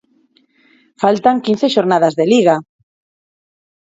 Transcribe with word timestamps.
Faltan 1.01 1.37
quince 1.45 1.67
xornadas 1.75 2.13
de 2.19 2.25
Liga. 2.31 2.55